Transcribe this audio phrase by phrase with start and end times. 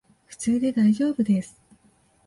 [0.25, 1.61] 普通でだいじょうぶです